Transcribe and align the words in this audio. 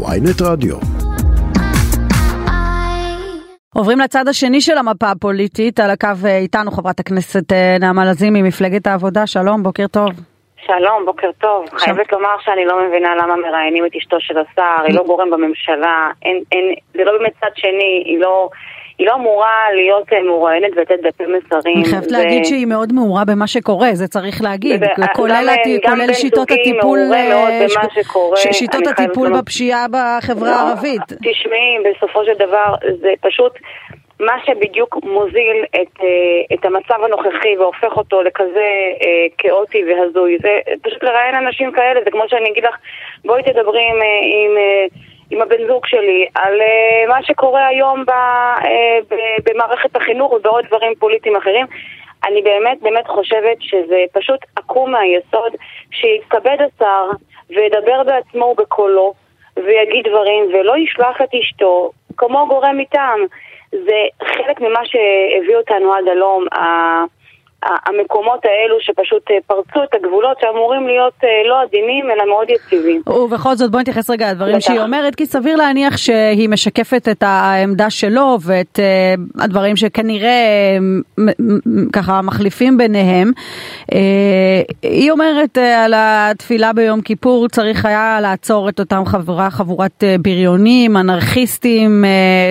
ויינט 0.00 0.42
רדיו. 0.42 0.76
עוברים 3.74 3.98
לצד 4.00 4.28
השני 4.28 4.60
של 4.60 4.78
המפה 4.78 5.10
הפוליטית, 5.10 5.80
על 5.80 5.90
הקו 5.90 6.08
אה, 6.24 6.38
איתנו 6.38 6.70
חברת 6.70 7.00
הכנסת 7.00 7.52
אה, 7.52 7.76
נעמה 7.80 8.04
לזימי 8.04 8.42
ממפלגת 8.42 8.86
העבודה, 8.86 9.26
שלום, 9.26 9.62
בוקר 9.62 9.86
טוב. 9.86 10.08
שלום, 10.66 11.04
בוקר 11.06 11.30
טוב. 11.40 11.64
עכשיו- 11.64 11.78
חייבת 11.78 12.12
לומר 12.12 12.28
שאני 12.44 12.64
לא 12.64 12.86
מבינה 12.88 13.14
למה 13.14 13.36
מראיינים 13.36 13.86
את 13.86 13.90
אשתו 13.98 14.16
של 14.20 14.34
השר, 14.38 14.84
היא 14.86 14.96
לא 14.96 15.02
גורם 15.06 15.30
בממשלה, 15.30 16.10
אין, 16.22 16.42
אין, 16.52 16.64
זה 16.94 17.04
לא 17.04 17.12
באמת 17.18 17.32
צד 17.40 17.50
שני, 17.56 18.02
היא 18.06 18.18
לא, 18.20 18.48
היא 19.02 19.08
לא 19.08 19.14
אמורה 19.14 19.54
להיות 19.74 20.12
אה, 20.12 20.22
מרואיינת 20.22 20.70
ולתת 20.76 21.00
דפי 21.02 21.24
מסרים. 21.26 21.76
אני 21.76 21.84
חייבת 21.84 22.08
זה- 22.08 22.18
להגיד 22.18 22.44
שהיא 22.44 22.66
מאוד 22.66 22.92
מעורה 22.92 23.22
במה 23.24 23.46
שקורה, 23.46 23.88
זה 23.92 24.08
צריך 24.08 24.42
להגיד, 24.42 24.80
זה- 24.80 24.86
כולל 25.14 25.48
הת- 25.48 25.90
כולל 25.90 26.12
שיטות 26.12 26.50
הטיפול, 26.50 26.98
אה, 27.14 27.68
ש- 27.68 28.42
ש- 28.42 28.58
שיטות 28.58 28.86
הטיפול 28.86 29.28
לומר. 29.28 29.40
בפשיעה 29.40 29.86
בחברה 29.88 30.50
לא, 30.50 30.54
הערבית. 30.56 31.02
תשמעי, 31.06 31.76
בסופו 31.96 32.24
של 32.24 32.34
דבר 32.34 32.64
זה 33.00 33.12
פשוט 33.20 33.52
מה 34.20 34.32
שבדיוק 34.46 34.96
מוזיל 35.04 35.58
את, 35.74 36.00
אה, 36.02 36.54
את 36.56 36.64
המצב 36.64 37.04
הנוכחי 37.04 37.56
והופך 37.58 37.96
אותו 37.96 38.22
לכזה 38.22 38.68
אה, 39.02 39.26
כאוטי 39.38 39.84
והזוי. 39.84 40.38
זה 40.42 40.48
פשוט 40.82 41.02
לראיין 41.02 41.34
אנשים 41.34 41.72
כאלה, 41.72 42.00
זה 42.04 42.10
כמו 42.10 42.22
שאני 42.28 42.50
אגיד 42.50 42.64
לך, 42.64 42.74
בואי 43.24 43.42
תדברי 43.42 43.82
עם, 43.90 43.96
עם, 44.22 44.56
עם 45.32 45.42
הבן 45.42 45.66
זוג 45.66 45.86
שלי 45.86 46.26
על 46.34 46.60
אה, 46.60 47.06
מה 47.08 47.22
שקורה 47.22 47.66
היום 47.66 48.04
ב, 48.04 48.10
אה, 48.10 48.98
ב, 49.10 49.14
במערכת 49.50 49.96
החינוך 49.96 50.32
ובעוד 50.32 50.64
דברים 50.66 50.94
פוליטיים 50.98 51.36
אחרים. 51.36 51.66
אני 52.26 52.42
באמת 52.42 52.78
באמת 52.82 53.06
חושבת 53.06 53.56
שזה 53.60 54.04
פשוט 54.12 54.40
עקום 54.56 54.90
מהיסוד, 54.90 55.52
שיתכבד 55.90 56.56
השר 56.60 57.10
וידבר 57.50 58.02
בעצמו 58.02 58.44
ובקולו 58.44 59.14
ויגיד 59.56 60.08
דברים 60.08 60.44
ולא 60.52 60.76
ישלח 60.78 61.22
את 61.22 61.34
אשתו 61.34 61.90
כמו 62.16 62.46
גורם 62.48 62.78
מטעם. 62.78 63.20
זה 63.70 64.00
חלק 64.22 64.60
ממה 64.60 64.80
שהביא 64.84 65.56
אותנו 65.56 65.94
עד 65.94 66.08
הלום, 66.08 66.44
ה- 66.52 67.04
המקומות 67.62 68.40
האלו 68.44 68.76
שפשוט 68.80 69.30
אה, 69.30 69.36
פרצו 69.46 69.84
את 69.84 69.94
הגבולות 69.94 70.36
שאמורים 70.40 70.86
להיות 70.86 71.12
אה, 71.24 71.28
לא 71.48 71.62
עדינים 71.62 72.10
אלא 72.10 72.24
מאוד 72.28 72.50
יציבים. 72.50 73.02
ובכל 73.06 73.54
זאת 73.54 73.70
בואי 73.70 73.80
נתייחס 73.80 74.10
רגע 74.10 74.30
לדברים. 74.30 74.60
שהיא 74.60 74.80
אומרת, 74.80 75.14
כי 75.14 75.26
סביר 75.26 75.56
להניח 75.56 75.96
שהיא 75.96 76.48
משקפת 76.48 77.08
את 77.10 77.22
העמדה 77.22 77.90
שלו 77.90 78.38
ואת 78.42 78.78
uh, 78.78 79.42
הדברים 79.44 79.76
שכנראה 79.76 80.32
ככה 81.92 82.22
מחליפים 82.22 82.78
ביניהם. 82.78 83.30
היא 84.82 85.10
אומרת 85.10 85.58
על 85.58 85.94
התפילה 85.96 86.72
ביום 86.72 87.00
כיפור 87.00 87.48
צריך 87.48 87.86
היה 87.86 88.18
לעצור 88.22 88.68
את 88.68 88.80
אותם 88.80 89.02
חברה, 89.06 89.50
חבורת 89.50 90.04
בריונים, 90.20 90.96
אנרכיסטים, 90.96 92.04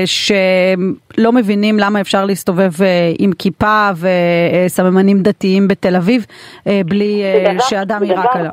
שלא 0.06 1.32
מבינים 1.32 1.80
למה 1.80 2.02
אפשר 2.02 2.26
להסתובב 2.26 2.72
עם 3.20 3.32
כיפה 3.40 3.90
וסממנים 3.96 5.01
דתיים 5.24 5.68
בתל 5.68 5.96
אביב 5.96 6.26
uh, 6.26 6.70
בלי 6.86 7.24
uh, 7.24 7.50
דבר- 7.50 7.60
שאדם 7.60 8.04
יירק 8.04 8.36
עליו. 8.36 8.52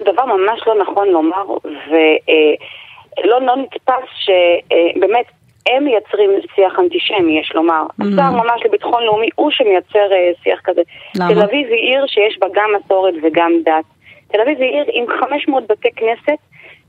דבר 0.00 0.24
ממש 0.24 0.60
לא 0.66 0.74
נכון 0.82 1.08
לומר, 1.08 1.44
ולא 1.64 3.40
לא 3.40 3.56
נתפס 3.56 4.08
שבאמת 4.24 5.26
הם 5.68 5.84
מייצרים 5.84 6.30
שיח 6.54 6.78
אנטישמי, 6.78 7.38
יש 7.40 7.52
לומר. 7.54 7.82
השר 8.00 8.30
ממש 8.30 8.60
לביטחון 8.64 9.02
לאומי 9.04 9.28
הוא 9.34 9.50
שמייצר 9.50 10.12
אה, 10.12 10.30
שיח 10.42 10.60
כזה. 10.64 10.82
למה? 11.16 11.34
תל 11.34 11.42
אביב 11.42 11.68
היא 11.68 11.94
עיר 11.94 12.06
שיש 12.06 12.38
בה 12.38 12.46
גם 12.54 12.70
מסורת 12.76 13.14
וגם 13.22 13.52
דת. 13.64 13.84
תל 14.32 14.40
אביב 14.40 14.60
היא 14.60 14.70
עיר 14.70 14.84
עם 14.92 15.04
500 15.20 15.64
בתי 15.66 15.88
כנסת, 15.96 16.38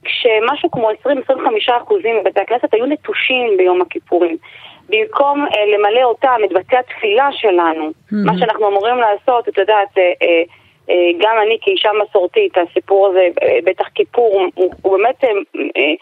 כשמשהו 0.04 0.72
כמו 0.72 0.90
20-25 0.92 0.94
אחוזים 1.84 2.16
מבתי 2.22 2.40
הכנסת 2.40 2.74
היו 2.74 2.86
נטושים 2.86 3.58
ביום 3.58 3.82
הכיפורים. 3.82 4.38
במקום 4.92 5.46
אה, 5.46 5.66
למלא 5.66 6.04
אותם, 6.04 6.38
את 6.46 6.54
בתי 6.54 6.78
התפילה 6.78 7.30
שלנו, 7.32 7.92
מה 8.12 8.38
שאנחנו 8.40 8.68
אמורים 8.68 8.98
לעשות, 8.98 9.48
את 9.50 9.58
יודעת, 9.58 9.98
אה, 9.98 10.14
אה, 10.22 10.44
אה, 10.90 11.12
גם 11.20 11.36
אני 11.46 11.58
כאישה 11.62 11.90
מסורתית, 12.04 12.54
הסיפור 12.58 13.08
הזה, 13.08 13.28
אה, 13.44 13.58
בטח 13.64 13.88
כיפור, 13.96 14.42
הוא, 14.56 14.74
הוא 14.82 14.98
באמת 14.98 15.24
אה, 15.24 15.30
אה, 15.78 15.94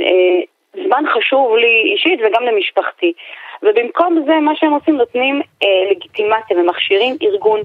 אה, 0.00 0.40
זמן 0.86 1.04
חשוב 1.14 1.56
לי 1.56 1.92
אישית 1.92 2.20
וגם 2.26 2.42
למשפחתי. 2.42 3.12
ובמקום 3.62 4.24
זה, 4.26 4.32
מה 4.40 4.52
שהם 4.56 4.72
עושים, 4.72 4.96
נותנים 4.96 5.42
אה, 5.62 5.90
לגיטימציה 5.90 6.58
ומכשירים 6.58 7.16
ארגון 7.22 7.60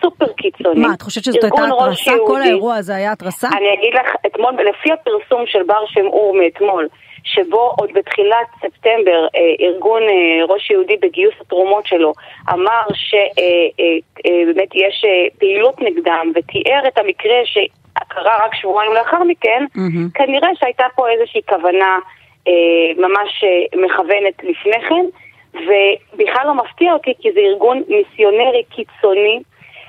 סופר 0.00 0.32
קיצוני. 0.32 0.80
מה, 0.80 0.94
את 0.94 1.02
חושבת 1.02 1.24
שזאת 1.24 1.44
הייתה 1.44 1.62
התרסה? 1.64 2.12
כל. 2.26 2.40
האירוע 2.42 2.76
הזה 2.76 2.94
היה 2.94 3.12
התרסה? 3.12 3.48
אני 3.48 3.74
אגיד 3.74 3.94
לך, 3.94 4.14
אתמול, 4.26 4.52
לפי 4.52 4.92
הפרסום 4.92 5.46
של 5.46 5.62
בר 5.62 5.86
שם 5.86 6.06
אור 6.06 6.34
מאתמול, 6.34 6.88
שבו 7.24 7.74
עוד 7.78 7.90
בתחילת 7.94 8.46
ספטמבר 8.60 9.26
אה, 9.34 9.66
ארגון 9.66 10.02
אה, 10.02 10.44
ראש 10.48 10.70
יהודי 10.70 10.96
בגיוס 11.02 11.34
התרומות 11.40 11.86
שלו 11.86 12.12
אמר 12.52 12.82
שבאמת 12.94 14.74
יש 14.74 15.04
אה, 15.04 15.26
פעילות 15.38 15.80
נגדם 15.80 16.32
ותיאר 16.34 16.88
את 16.88 16.98
המקרה 16.98 17.40
שקרה 17.44 18.46
רק 18.46 18.54
שבועיים 18.54 18.92
לאחר 18.92 19.24
מכן, 19.24 19.64
מהמם. 19.74 20.08
כנראה 20.14 20.48
שהייתה 20.60 20.84
פה 20.94 21.08
איזושהי 21.08 21.40
כוונה 21.48 21.98
ממש 22.96 23.44
מכוונת 23.76 24.44
לפני 24.44 24.80
כן, 24.88 25.04
ובכלל 25.54 26.46
לא 26.46 26.54
מפתיע 26.54 26.92
אותי 26.92 27.12
כי 27.20 27.32
זה 27.32 27.40
ארגון 27.40 27.82
מיסיונרי 27.88 28.62
קיצוני, 28.70 29.40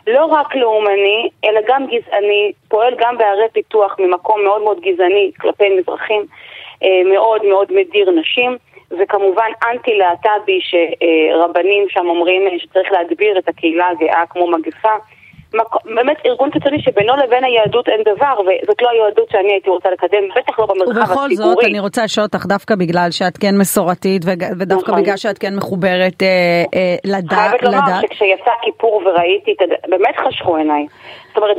לא 0.07 0.25
רק 0.25 0.55
לאומני, 0.55 1.29
אלא 1.45 1.61
גם 1.67 1.85
גזעני, 1.85 2.51
פועל 2.67 2.93
גם 2.99 3.17
בערי 3.17 3.49
פיתוח 3.53 3.95
ממקום 3.99 4.43
מאוד 4.43 4.61
מאוד 4.61 4.79
גזעני 4.79 5.31
כלפי 5.39 5.69
מזרחים, 5.79 6.25
אה, 6.83 7.01
מאוד 7.13 7.45
מאוד 7.45 7.73
מדיר 7.73 8.11
נשים, 8.11 8.57
וכמובן 8.99 9.51
אנטי-להט"בי 9.71 10.59
שרבנים 10.61 11.85
שם 11.89 12.07
אומרים 12.09 12.47
אה, 12.47 12.59
שצריך 12.59 12.91
להדביר 12.91 13.37
את 13.37 13.49
הקהילה 13.49 13.87
הגאה 13.87 14.23
כמו 14.29 14.47
מגפה. 14.47 14.95
באמת 15.95 16.17
ארגון 16.25 16.49
קיצוני 16.51 16.81
שבינו 16.81 17.13
לבין 17.15 17.43
היהדות 17.43 17.87
אין 17.89 18.01
דבר, 18.15 18.33
וזאת 18.41 18.81
לא 18.81 18.89
היהדות 18.89 19.29
שאני 19.31 19.51
הייתי 19.51 19.69
רוצה 19.69 19.89
לקדם, 19.91 20.23
בטח 20.37 20.59
לא 20.59 20.65
במרחב 20.65 20.89
ובכל 21.11 21.25
הציבורי. 21.25 21.35
זאת, 21.35 21.63
אני 21.65 21.79
רוצה 21.79 22.03
לשאול 22.03 22.25
אותך 22.25 22.45
דווקא 22.45 22.75
בגלל 22.75 23.07
שאת 23.11 23.37
כן 23.37 23.57
מסורתית, 23.57 24.21
ודווקא 24.59 24.91
נכון. 24.91 25.01
בגלל 25.03 25.17
שאת 25.17 25.37
כן 25.37 25.55
מחוברת 25.55 26.23
אה, 26.23 26.27
אה, 26.75 26.95
לד- 27.05 27.33
חייבת 27.33 27.63
לומר 27.63 27.77
לדת. 27.77 28.01
שכשיצא 28.01 28.51
כיפור 28.61 29.01
וראיתי, 29.05 29.51
באמת 29.89 30.15
חשכו 30.27 30.55
עיניי. 30.57 30.85
זאת 31.33 31.43
אומרת, 31.43 31.57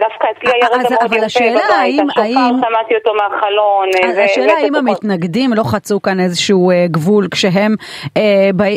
דווקא 0.00 0.26
אצלי 0.38 0.50
היה 0.54 0.66
אז- 0.66 0.86
רגע 0.86 0.96
מאוד 1.00 1.12
יפה 1.14 1.24
השאלה 1.26 1.60
בבית, 1.68 2.00
השופר 2.00 2.68
שמעתי 2.68 2.94
אותו 2.94 3.14
מהחלון. 3.14 3.88
אה, 4.04 4.10
ו- 4.16 4.24
השאלה 4.24 4.52
האם. 4.52 4.74
המתנגדים 4.74 5.52
לא 5.52 5.62
חצו 5.62 6.02
כאן 6.02 6.20
איזשהו 6.20 6.70
אה, 6.70 6.86
גבול 6.90 7.28
כשהם, 7.30 7.74
אה, 8.16 8.22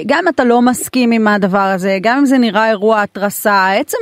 גם 0.06 0.24
אתה 0.36 0.44
לא 0.44 0.62
מסכים 0.62 1.12
עם 1.12 1.28
הדבר 1.28 1.68
הזה, 1.76 1.98
גם 2.02 2.18
אם 2.18 2.26
זה 2.26 2.38
נראה 2.38 2.70
אירוע 2.70 3.02
התרסה, 3.02 3.72
עצם 3.80 3.98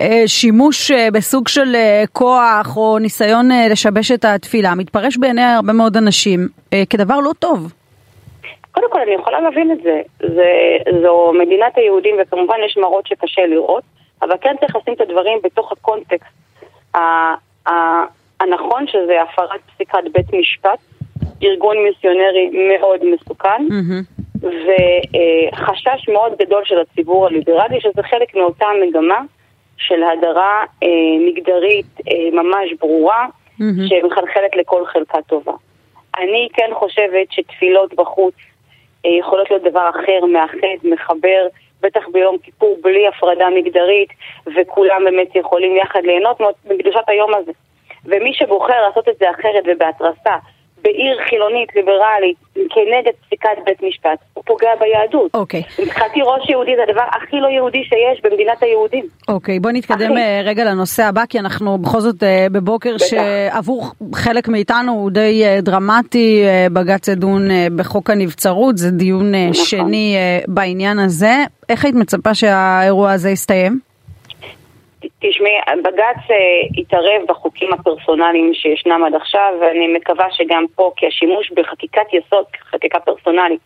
השימוש 0.00 0.90
אה, 0.90 1.08
בסוג 1.12 1.48
של 1.48 1.74
אה, 1.74 2.04
כוח 2.12 2.76
או 2.76 2.98
ניסיון 2.98 3.50
אה, 3.52 3.66
לשבש 3.70 4.10
את 4.12 4.24
התפילה 4.24 4.74
מתפרש 4.74 5.16
בעיני 5.16 5.42
הרבה 5.44 5.72
מאוד 5.72 5.96
אנשים 5.96 6.40
אה, 6.72 6.82
כדבר 6.90 7.20
לא 7.20 7.30
טוב. 7.38 7.72
קודם 8.72 8.86
כל, 8.90 9.00
אני 9.00 9.14
יכולה 9.14 9.40
להבין 9.40 9.72
את 9.72 9.78
זה. 9.82 10.00
זה. 10.34 10.44
זו 11.02 11.32
מדינת 11.42 11.72
היהודים, 11.76 12.16
וכמובן 12.22 12.54
יש 12.66 12.76
מראות 12.76 13.06
שקשה 13.06 13.42
לראות, 13.46 13.82
אבל 14.24 14.34
כן 14.40 14.54
צריך 14.60 14.76
לשים 14.76 14.94
את 14.94 15.00
הדברים 15.00 15.38
בתוך 15.44 15.72
הקונטקסט 15.72 16.34
הנכון, 18.40 18.86
שזה 18.86 19.22
הפרת 19.22 19.60
פסיקת 19.74 20.02
בית 20.12 20.32
משפט, 20.32 20.78
ארגון 21.42 21.76
מיסיונרי 21.78 22.50
מאוד 22.68 23.00
מסוכן, 23.04 23.62
מהמם. 23.68 24.02
וחשש 24.42 26.08
מאוד 26.08 26.32
גדול 26.38 26.62
של 26.64 26.78
הציבור 26.78 27.26
הליברלי, 27.26 27.80
שזה 27.80 28.02
חלק 28.02 28.34
מאותה 28.34 28.66
מגמה 28.86 29.20
של 29.76 30.02
הדרה 30.02 30.64
אה, 30.82 30.88
מגדרית 31.26 31.86
אה, 32.08 32.42
ממש 32.42 32.72
ברורה, 32.80 33.26
מהמם. 33.58 33.88
שמחלחלת 33.88 34.56
לכל 34.56 34.86
חלקה 34.86 35.18
טובה. 35.26 35.52
אני 36.18 36.48
כן 36.52 36.70
חושבת 36.74 37.32
שתפילות 37.32 37.94
בחוץ 37.94 38.34
אה, 39.06 39.10
יכולות 39.20 39.50
להיות 39.50 39.62
דבר 39.62 39.90
אחר, 39.90 40.26
מאחד, 40.32 40.78
מחבר, 40.84 41.46
בטח 41.84 42.08
ביום 42.12 42.38
כיפור 42.38 42.78
בלי 42.82 43.08
הפרדה 43.08 43.50
מגדרית, 43.50 44.08
וכולם 44.56 45.04
באמת 45.04 45.36
יכולים 45.36 45.76
יחד 45.76 46.00
ליהנות 46.04 46.40
מקדושת 46.64 47.04
היום 47.06 47.34
הזה. 47.34 47.52
ומי 48.04 48.34
שבוחר 48.34 48.82
לעשות 48.82 49.08
את 49.08 49.16
זה 49.18 49.30
אחרת 49.30 49.64
ובהתרסה, 49.66 50.36
בעיר 50.84 51.16
חילונית, 51.28 51.68
ליברלית, 51.76 52.36
כנגד 52.54 53.12
פסיקת 53.26 53.58
בית 53.64 53.82
משפט, 53.82 54.18
הוא 54.34 54.44
פוגע 54.46 54.68
ביהדות. 54.80 55.34
אוקיי. 55.34 55.62
מבחינתי 55.82 56.20
ראש 56.22 56.50
יהודי 56.50 56.76
זה 56.76 56.82
הדבר 56.88 57.04
הכי 57.10 57.36
לא 57.40 57.48
יהודי 57.48 57.82
שיש 57.84 58.20
במדינת 58.24 58.62
היהודים. 58.62 59.04
אוקיי, 59.28 59.60
בוא 59.60 59.70
נתקדם 59.70 60.12
אחי. 60.12 60.20
אה, 60.20 60.40
רגע 60.44 60.64
לנושא 60.64 61.02
הבא, 61.04 61.22
כי 61.28 61.38
אנחנו 61.38 61.78
בכל 61.78 62.00
זאת 62.00 62.22
אה, 62.22 62.46
בבוקר 62.52 62.94
בטח. 62.94 63.06
שעבור 63.06 63.90
חלק 64.14 64.48
מאיתנו 64.48 64.92
הוא 64.92 65.10
די 65.10 65.44
אה, 65.44 65.58
דרמטי, 65.62 66.44
בג"ץ 66.72 67.08
ידון 67.08 67.48
בחוק 67.76 68.10
הנבצרות, 68.10 68.78
זה 68.78 68.90
דיון 68.90 69.34
נכון. 69.34 69.64
שני 69.64 70.16
בעניין 70.48 70.98
הזה. 70.98 71.34
איך 71.68 71.84
היית 71.84 71.96
מצפה 71.96 72.34
שהאירוע 72.34 73.12
הזה 73.12 73.30
יסתיים? 73.30 73.93
תשמעי, 75.28 75.58
בג"ץ 75.82 76.30
אה, 76.30 76.36
התערב 76.78 77.22
בחוקים 77.28 77.72
הפרסונליים 77.72 78.54
שישנם 78.54 79.04
עד 79.06 79.14
עכשיו, 79.14 79.52
ואני 79.60 79.86
מקווה 79.86 80.26
שגם 80.30 80.64
פה, 80.74 80.92
כי 80.96 81.06
השימוש 81.06 81.50
בחקיקת 81.50 82.06
יסוד, 82.12 82.44
חקיקה 82.70 83.00
פרסונלית, 83.00 83.60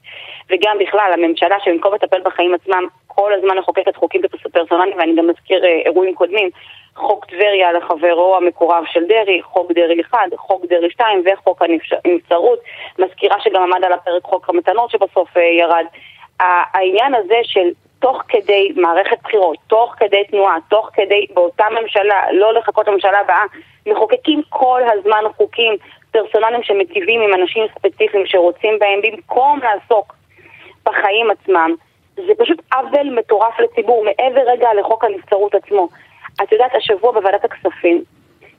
וגם 0.51 0.77
בכלל, 0.79 1.11
הממשלה 1.13 1.57
שבמקום 1.65 1.95
לטפל 1.95 2.21
בחיים 2.25 2.55
עצמם, 2.55 2.87
כל 3.07 3.33
הזמן 3.33 3.59
מחוקקת 3.59 3.97
חוקים 3.97 4.23
פרסונליים, 4.53 4.99
ואני 4.99 5.15
גם 5.17 5.27
מזכיר 5.27 5.65
אה, 5.65 5.81
אירועים 5.87 6.15
קודמים, 6.15 6.51
חוק 6.97 7.25
טבריה 7.25 7.73
לחברו 7.73 8.37
המקורב 8.37 8.85
של 8.93 9.05
דרעי, 9.05 9.43
חוק 9.43 9.73
דרעי 9.73 10.01
1, 10.01 10.19
חוק 10.37 10.65
דרעי 10.67 10.91
2 10.91 11.23
וחוק 11.27 11.63
הנבצרות, 12.05 12.59
מזכירה 12.99 13.37
שגם 13.41 13.63
עמד 13.63 13.85
על 13.85 13.93
הפרק 13.93 14.23
חוק 14.23 14.49
המתנות 14.49 14.91
שבסוף 14.91 15.37
אה, 15.37 15.43
ירד. 15.43 15.85
העניין 16.41 17.15
הזה 17.15 17.41
של 17.43 17.69
תוך 17.99 18.23
כדי 18.29 18.73
מערכת 18.77 19.17
בחירות, 19.25 19.57
תוך 19.67 19.95
כדי 19.97 20.25
תנועה, 20.25 20.57
תוך 20.71 20.91
כדי 20.93 21.27
באותה 21.35 21.65
ממשלה, 21.81 22.33
לא 22.33 22.55
לחכות 22.55 22.89
לממשלה 22.89 23.21
הבאה, 23.21 23.43
מחוקקים 23.87 24.43
כל 24.49 24.83
הזמן 24.93 25.25
חוקים 25.37 25.77
פרסונליים 26.11 26.63
שמטיבים 26.63 27.21
עם 27.21 27.35
אנשים 27.35 27.67
ספציפיים 27.75 28.27
שרוצים 28.27 28.79
בהם 28.79 29.01
במקום 29.03 29.61
לעסוק 29.63 30.15
בחיים 30.85 31.31
עצמם. 31.31 31.75
זה 32.17 32.33
פשוט 32.39 32.63
עוול 32.75 33.19
מטורף 33.19 33.61
לציבור, 33.61 34.05
מעבר 34.05 34.41
רגע 34.47 34.75
לחוק 34.75 35.05
הנבצרות 35.05 35.55
עצמו. 35.55 35.89
את 36.43 36.53
יודעת, 36.53 36.75
השבוע 36.75 37.13
בוועדת 37.13 37.45
הכספים 37.45 38.05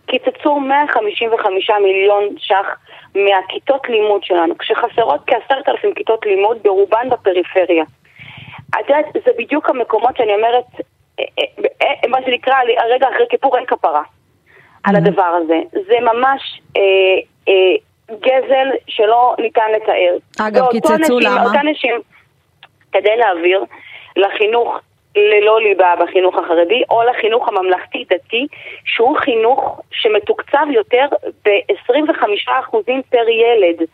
קיצצו 0.09 0.59
155 0.59 1.69
מיליון 1.83 2.23
ש"ח 2.37 2.77
מהכיתות 3.15 3.89
לימוד 3.89 4.23
שלנו, 4.23 4.57
כשחסרות 4.57 5.21
כעשרת 5.27 5.69
אלפים 5.69 5.93
כיתות 5.93 6.25
לימוד, 6.25 6.57
ברובן 6.63 7.09
בפריפריה. 7.09 7.83
את 8.69 8.89
יודעת, 8.89 9.05
זה 9.25 9.31
בדיוק 9.37 9.69
המקומות 9.69 10.17
שאני 10.17 10.33
אומרת, 10.33 10.65
אה, 11.19 11.23
אה, 11.39 11.65
אה, 11.81 12.09
מה 12.09 12.17
שנקרא, 12.25 12.53
הרגע 12.77 13.07
אחרי 13.07 13.25
כיפור 13.29 13.57
אין 13.57 13.65
כפרה 13.65 14.01
על 14.83 14.95
mm-hmm. 14.95 14.97
הדבר 14.97 15.37
הזה. 15.43 15.59
זה 15.71 15.95
ממש 16.01 16.61
גזל 18.11 18.67
שלא 18.87 19.35
ניתן 19.39 19.71
לתאר. 19.75 20.17
אגב, 20.47 20.71
קיצצו 20.71 21.19
למה? 21.19 21.43
אותן 21.43 21.67
נשים, 21.67 21.95
כדי 22.91 23.15
להעביר 23.17 23.63
לחינוך 24.15 24.79
ללא 25.15 25.61
ליבה 25.61 25.93
בחינוך 25.99 26.35
החרדי, 26.37 26.83
או 26.89 27.03
לחינוך 27.03 27.47
הממלכתי-דתי, 27.47 28.47
שהוא 28.85 29.17
חינוך 29.17 29.81
שמתוקצב 29.91 30.65
יותר 30.69 31.05
ב-25% 31.45 32.75
פר 33.09 33.29
ילד. 33.29 33.87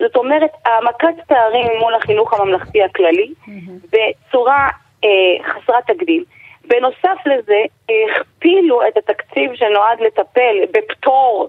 זאת 0.00 0.16
אומרת, 0.16 0.50
העמקת 0.64 1.24
פערים 1.26 1.66
מול 1.80 1.94
החינוך 1.94 2.34
הממלכתי 2.34 2.82
הכללי 2.82 3.32
בצורה 3.92 4.68
אה, 5.04 5.08
חסרת 5.44 5.86
תקדים. 5.86 6.24
בנוסף 6.68 7.26
לזה, 7.26 7.62
הכפילו 7.84 8.88
את 8.88 8.96
התקציב 8.96 9.54
שנועד 9.54 10.00
לטפל 10.00 10.56
בפטור 10.72 11.48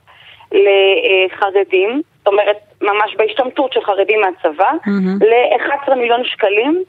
לחרדים, 0.52 2.02
זאת 2.18 2.28
אומרת, 2.28 2.58
ממש 2.82 3.16
בהשתמטות 3.18 3.74
של 3.74 3.82
חרדים 3.82 4.22
מהצבא, 4.22 4.72
mm-hmm. 4.72 5.26
ל-11 5.26 5.96
מיליון 5.96 6.24
שקלים. 6.24 6.84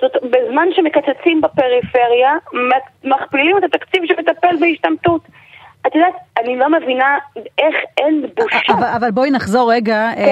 זאת 0.00 0.12
בזמן 0.22 0.68
שמקצצים 0.72 1.40
בפריפריה, 1.40 2.36
מכפילים 3.04 3.58
את 3.58 3.64
התקציב 3.64 4.02
שמטפל 4.06 4.56
בהשתמטות. 4.60 5.20
את 5.86 5.94
יודעת, 5.94 6.14
אני 6.38 6.56
לא 6.58 6.66
מבינה 6.70 7.18
איך 7.36 7.74
אין 7.98 8.26
בושה. 8.36 8.72
אבל, 8.72 8.86
אבל 8.96 9.10
בואי 9.10 9.30
נחזור 9.30 9.72
רגע, 9.72 10.10
כן, 10.16 10.22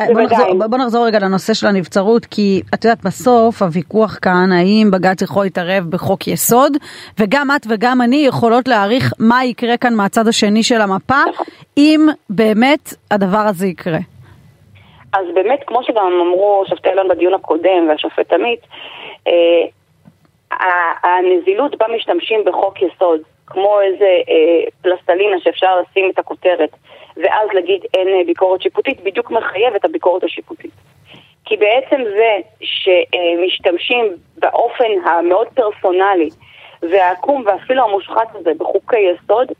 אה, 0.00 0.06
בוא, 0.14 0.22
נחזור, 0.22 0.66
בוא 0.68 0.78
נחזור 0.78 1.06
רגע 1.06 1.18
לנושא 1.18 1.54
של 1.54 1.66
הנבצרות, 1.66 2.26
כי 2.26 2.62
את 2.74 2.84
יודעת, 2.84 3.04
בסוף 3.04 3.62
הוויכוח 3.62 4.18
כאן, 4.22 4.52
האם 4.52 4.90
בג"ץ 4.92 5.22
יכול 5.22 5.44
להתערב 5.44 5.84
בחוק 5.90 6.28
יסוד, 6.28 6.72
וגם 7.20 7.48
את 7.56 7.66
וגם 7.68 8.02
אני 8.02 8.16
יכולות 8.16 8.68
להעריך 8.68 9.12
מה 9.18 9.44
יקרה 9.44 9.76
כאן 9.76 9.94
מהצד 9.94 10.28
השני 10.28 10.62
של 10.62 10.80
המפה, 10.80 11.22
אם 11.76 12.06
באמת 12.30 12.94
הדבר 13.10 13.44
הזה 13.48 13.66
יקרה. 13.66 13.98
אז 15.12 15.26
באמת, 15.34 15.60
כמו 15.66 15.82
שגם 15.82 16.06
אמרו 16.26 16.64
שופטי 16.68 16.88
אלון 16.88 17.08
בדיון 17.08 17.34
הקודם 17.34 17.88
והשופט 17.88 18.32
עמית, 18.32 18.60
אה, 19.28 19.64
הנזילות 21.02 21.78
בה 21.78 21.86
משתמשים 21.96 22.40
בחוק 22.46 22.82
יסוד. 22.82 23.20
כמו 23.46 23.80
איזה 23.80 24.20
אה, 24.28 24.70
פלסטלינה 24.82 25.40
שאפשר 25.40 25.80
לשים 25.80 26.10
את 26.10 26.18
הכותרת, 26.18 26.70
ואז 27.16 27.48
להגיד 27.52 27.80
אין 27.94 28.08
אה, 28.08 28.24
ביקורת 28.26 28.62
שיפוטית, 28.62 29.00
בדיוק 29.00 29.30
מחייב 29.30 29.74
את 29.74 29.84
הביקורת 29.84 30.24
השיפוטית. 30.24 30.70
כי 31.44 31.56
בעצם 31.56 32.04
זה 32.04 32.36
שמשתמשים 32.60 34.16
באופן 34.36 34.92
המאוד 35.04 35.46
פרסונלי 35.54 36.28
והעקום 36.82 37.42
ואפילו 37.46 37.84
המושחת 37.84 38.34
הזה 38.34 38.50
בחוקי 38.58 38.98
יסוד, 38.98 39.52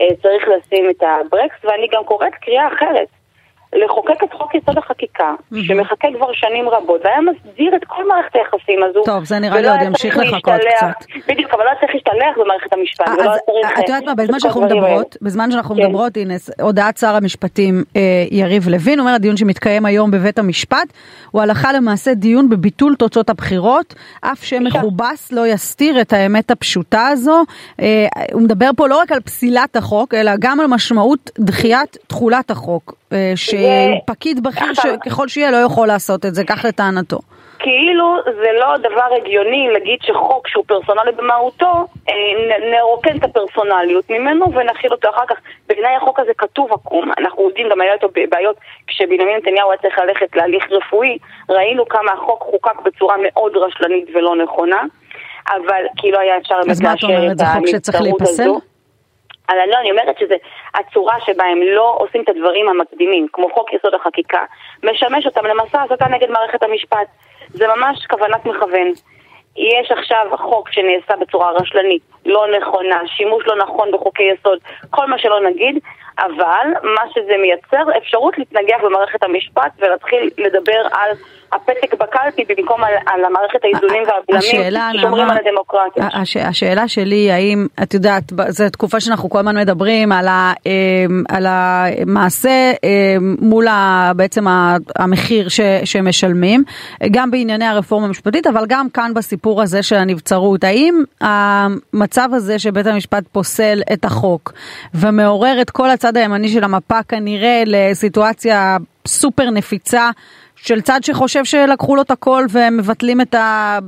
אה, 0.00 0.06
צריך 0.22 0.48
לשים 0.48 0.90
את 0.90 1.02
הברקס, 1.02 1.64
ואני 1.64 1.88
גם 1.92 2.04
קוראת 2.04 2.34
קריאה 2.34 2.68
אחרת. 2.68 3.08
לחוקק 3.72 4.24
את 4.24 4.32
חוק 4.32 4.54
יסוד 4.54 4.78
החקיקה, 4.78 5.34
mm-hmm. 5.34 5.56
שמחכה 5.66 6.08
כבר 6.16 6.32
שנים 6.32 6.68
רבות, 6.68 7.00
והיה 7.04 7.18
מסדיר 7.20 7.76
את 7.76 7.84
כל 7.84 8.08
מערכת 8.08 8.36
היחסים 8.36 8.82
הזו. 8.82 9.02
טוב, 9.04 9.24
זה 9.24 9.38
נראה 9.38 9.60
לי 9.60 9.68
עוד 9.68 9.80
ימשיך 9.82 10.18
לחכות 10.18 10.60
קצת. 10.76 11.06
בדיוק, 11.28 11.54
אבל 11.54 11.64
לא 11.64 11.70
צריך 11.80 11.94
להשתלח 11.94 12.38
במערכת 12.38 12.72
המשפט, 12.72 13.08
ולא 13.08 13.32
צריך... 13.46 13.78
את 13.78 13.88
יודעת 13.88 14.04
מה, 14.04 14.14
בזמן 14.14 14.40
שאנחנו 14.40 14.60
מדברות, 14.60 15.16
בזמן 15.22 15.50
שאנחנו 15.50 15.74
כן. 15.74 15.82
מדברות, 15.82 16.16
הנה, 16.16 16.34
הודעת 16.60 16.96
שר 16.96 17.14
המשפטים 17.14 17.84
אה, 17.96 18.00
יריב 18.30 18.68
לוין, 18.68 19.00
אומר 19.00 19.10
הדיון 19.10 19.36
שמתקיים 19.36 19.86
היום 19.86 20.10
בבית 20.10 20.38
המשפט, 20.38 20.92
הוא 21.30 21.42
הלכה 21.42 21.72
למעשה 21.72 22.14
דיון 22.14 22.48
בביטול 22.48 22.94
תוצאות 22.94 23.30
הבחירות, 23.30 23.94
אף 24.20 24.44
שמכובס 24.44 25.32
לא 25.32 25.46
יסתיר 25.46 26.00
את 26.00 26.12
האמת 26.12 26.50
הפשוטה 26.50 27.06
הזו. 27.06 27.42
אה, 27.80 28.06
הוא 28.32 28.42
מדבר 28.42 28.70
פה 28.76 28.88
לא 28.88 28.98
רק 28.98 29.12
על 29.12 29.20
פסילת 29.20 29.76
החוק, 29.76 30.14
אלא 30.14 30.32
גם 30.38 30.60
על 30.60 30.66
משמעות 30.66 31.30
דחיית 31.38 31.96
תחולת 32.06 32.50
החוק. 32.50 32.94
אה, 33.12 33.32
שפקיד 33.36 34.42
בכיר 34.42 34.74
שככל 34.74 35.28
שיהיה 35.28 35.50
לא 35.50 35.56
יכול 35.56 35.88
לעשות 35.88 36.26
את 36.26 36.34
זה, 36.34 36.44
כך 36.44 36.64
לטענתו. 36.64 37.18
כאילו 37.58 38.16
זה 38.24 38.50
לא 38.60 38.76
דבר 38.76 39.08
הגיוני 39.16 39.68
להגיד 39.72 39.98
שחוק 40.02 40.48
שהוא 40.48 40.64
פרסונלי 40.66 41.12
במהותו, 41.12 41.86
אה, 42.08 42.14
נרוקן 42.78 43.16
את 43.16 43.24
הפרסונליות 43.24 44.10
ממנו 44.10 44.46
ונכיל 44.54 44.92
אותו 44.92 45.08
אחר 45.10 45.26
כך. 45.28 45.36
בעיניי 45.68 45.96
החוק 45.96 46.20
הזה 46.20 46.32
כתוב 46.38 46.72
עקום, 46.72 47.10
אנחנו 47.18 47.48
יודעים 47.48 47.68
גם 47.70 47.80
היה 47.80 47.92
איתו 47.94 48.08
בעיות 48.30 48.56
כשבנימין 48.86 49.36
נתניהו 49.36 49.70
היה 49.70 49.78
צריך 49.78 49.98
ללכת 49.98 50.36
להליך 50.36 50.64
רפואי, 50.70 51.18
ראינו 51.48 51.88
כמה 51.88 52.12
החוק 52.12 52.42
חוקק 52.42 52.80
בצורה 52.84 53.16
מאוד 53.22 53.56
רשלנית 53.56 54.08
ולא 54.14 54.36
נכונה, 54.36 54.82
אבל 55.50 55.82
כאילו 55.96 56.18
היה 56.18 56.36
אפשר 56.38 56.54
אז 56.70 56.80
מה 56.80 56.92
את 56.92 57.02
אומרת, 57.02 57.38
זה 57.38 57.44
חוק 57.46 57.66
שצריך 57.66 58.00
להיפסל? 58.00 58.50
אבל 59.48 59.68
לא, 59.68 59.76
אני 59.76 59.90
אומרת 59.90 60.18
שזה 60.18 60.36
הצורה 60.74 61.16
שבה 61.20 61.44
הם 61.44 61.62
לא 61.62 61.96
עושים 61.98 62.22
את 62.22 62.28
הדברים 62.28 62.68
המקדימים, 62.68 63.26
כמו 63.32 63.48
חוק 63.54 63.72
יסוד 63.72 63.94
החקיקה, 63.94 64.44
משמש 64.82 65.26
אותם 65.26 65.46
למסע 65.46 65.82
הסתה 65.82 66.08
נגד 66.08 66.30
מערכת 66.30 66.62
המשפט. 66.62 67.06
זה 67.48 67.66
ממש 67.66 68.06
כוונת 68.06 68.46
מכוון. 68.46 68.92
יש 69.56 69.90
עכשיו 69.90 70.26
חוק 70.36 70.68
שנעשה 70.72 71.16
בצורה 71.20 71.50
רשלנית, 71.50 72.02
לא 72.26 72.46
נכונה, 72.58 73.00
שימוש 73.06 73.46
לא 73.46 73.56
נכון 73.56 73.92
בחוקי 73.92 74.22
יסוד, 74.22 74.58
כל 74.90 75.06
מה 75.06 75.18
שלא 75.18 75.40
נגיד, 75.40 75.78
אבל 76.18 76.66
מה 76.82 77.02
שזה 77.14 77.36
מייצר 77.42 77.96
אפשרות 77.96 78.38
להתנגח 78.38 78.76
במערכת 78.82 79.22
המשפט 79.22 79.72
ולהתחיל 79.78 80.30
לדבר 80.38 80.86
על 80.92 81.10
הפתק 81.52 81.94
בקלפי 81.94 82.44
במקום 82.48 82.84
על, 82.84 82.92
על 83.06 83.24
המערכת 83.24 83.58
האיזונים 83.64 84.02
והבלמים 84.02 84.98
ששומרים 84.98 85.30
על 85.30 85.36
הדמוקרטיה. 85.46 86.08
הש, 86.12 86.36
השאלה 86.36 86.88
שלי 86.88 87.32
האם, 87.32 87.66
את 87.82 87.94
יודעת, 87.94 88.22
זו 88.48 88.70
תקופה 88.70 89.00
שאנחנו 89.00 89.30
כל 89.30 89.38
הזמן 89.38 89.56
מדברים 89.56 90.12
על, 90.12 90.28
ה, 90.28 90.52
אמ, 90.66 91.24
על 91.28 91.46
המעשה 91.48 92.72
אמ, 92.84 93.36
מול 93.40 93.68
ה, 93.68 94.12
בעצם 94.16 94.44
המחיר 94.96 95.48
ש, 95.48 95.60
שמשלמים, 95.84 96.64
גם 97.10 97.30
בענייני 97.30 97.64
הרפורמה 97.64 98.06
המשפטית, 98.06 98.46
אבל 98.46 98.64
גם 98.68 98.90
כאן 98.90 99.14
בסיפור 99.14 99.62
הזה 99.62 99.82
של 99.82 99.96
הנבצרות. 99.96 100.64
האם 100.64 101.04
המצב 101.20 102.28
הזה 102.32 102.58
שבית 102.58 102.86
המשפט 102.86 103.24
פוסל 103.32 103.80
את 103.92 104.04
החוק 104.04 104.52
ומעורר 104.94 105.60
את 105.60 105.70
כל 105.70 105.90
הצד 105.90 106.16
הימני 106.16 106.48
של 106.48 106.64
המפה 106.64 107.02
כנראה 107.02 107.62
לסיטואציה 107.66 108.76
סופר 109.06 109.50
נפיצה 109.50 110.10
של 110.62 110.80
צד 110.80 111.00
שחושב 111.02 111.44
שלקחו 111.44 111.96
לו 111.96 112.02
את 112.02 112.10
הכל 112.10 112.42
ומבטלים 112.52 113.20
את 113.20 113.34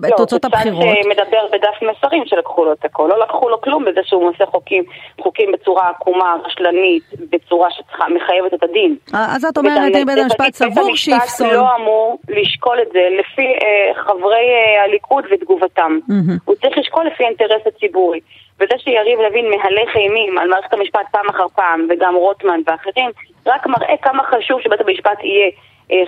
לא, 0.02 0.16
תוצאות 0.16 0.44
הבחירות. 0.44 0.84
לא, 0.84 0.90
זה 0.90 0.96
צד 0.96 1.02
שמדבר 1.02 1.46
בדף 1.52 1.82
מסרים 1.82 2.22
שלקחו 2.26 2.64
לו 2.64 2.72
את 2.72 2.84
הכל. 2.84 3.08
לא 3.10 3.20
לקחו 3.20 3.48
לו 3.48 3.60
כלום 3.60 3.84
בזה 3.84 4.00
שהוא 4.04 4.28
עושה 4.28 4.46
חוקים, 4.46 4.84
חוקים 5.20 5.52
בצורה 5.52 5.88
עקומה, 5.88 6.36
רשלנית, 6.44 7.02
בצורה 7.30 7.68
שמחייבת 7.70 8.54
את 8.54 8.62
הדין. 8.62 8.96
אז 9.12 9.44
את 9.44 9.58
אומרת, 9.58 9.96
אם 9.96 10.06
בית 10.06 10.18
המשפט 10.18 10.54
סבור 10.54 10.96
שיפסול. 10.96 11.46
בית 11.46 11.56
המשפט 11.56 11.62
לא 11.62 11.76
אמור 11.76 12.18
לשקול 12.28 12.78
את 12.82 12.88
זה 12.92 13.08
לפי 13.18 13.46
אה, 13.46 14.02
חברי 14.02 14.46
אה, 14.50 14.84
הליכוד 14.84 15.24
ותגובתם. 15.30 15.98
Mm-hmm. 16.08 16.32
הוא 16.44 16.54
צריך 16.54 16.78
לשקול 16.78 17.06
לפי 17.06 17.24
האינטרס 17.24 17.62
הציבורי. 17.66 18.20
וזה 18.60 18.74
שיריב 18.78 19.20
לוין 19.20 19.50
מהלך 19.50 19.96
אימים 19.96 20.38
על 20.38 20.48
מערכת 20.48 20.72
המשפט 20.72 21.06
פעם 21.12 21.28
אחר 21.28 21.48
פעם, 21.54 21.86
וגם 21.90 22.14
רוטמן 22.14 22.60
ואחרים, 22.66 23.10
רק 23.46 23.66
מראה 23.66 23.94
כמה 24.02 24.22
חשוב 24.24 24.60
שבית 24.60 24.80
המשפט 24.80 25.18
יהיה 25.24 25.50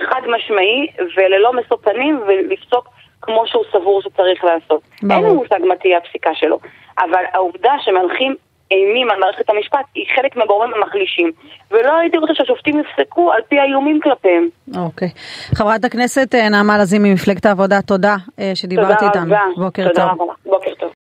חד 0.09 0.21
משמעי 0.35 0.87
וללא 1.17 1.53
משוא 1.53 1.77
פנים 1.81 2.21
ולפסוק 2.27 2.89
כמו 3.21 3.43
שהוא 3.47 3.63
סבור 3.71 4.01
שצריך 4.01 4.43
לעשות. 4.43 4.81
ברור. 5.03 5.15
אין 5.15 5.25
לי 5.25 5.33
מושג 5.33 5.59
מה 5.67 5.75
תהיה 5.75 5.97
הפסיקה 5.97 6.29
שלו, 6.33 6.59
אבל 6.99 7.23
העובדה 7.33 7.73
שמהלכים 7.79 8.35
אימים 8.71 9.11
על 9.11 9.19
מערכת 9.19 9.49
המשפט 9.49 9.85
היא 9.95 10.05
חלק 10.15 10.35
מהגורמים 10.35 10.73
המחלישים. 10.73 11.31
ולא 11.71 11.97
הייתי 11.97 12.17
רוצה 12.17 12.33
שהשופטים 12.35 12.79
יפסקו 12.79 13.31
על 13.31 13.41
פי 13.49 13.59
האיומים 13.59 13.99
כלפיהם. 13.99 14.47
אוקיי. 14.77 15.09
חברת 15.55 15.85
הכנסת 15.85 16.35
נעמה 16.51 16.77
לזימי 16.77 17.09
ממפלגת 17.09 17.45
העבודה, 17.45 17.81
תודה 17.81 18.15
שדיברת 18.53 19.03
איתנו. 19.03 19.21
תודה 19.21 19.31
רבה. 19.31 19.53
בוקר 19.55 19.87
טוב. 19.95 20.62